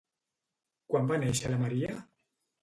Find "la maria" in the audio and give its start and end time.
1.53-1.93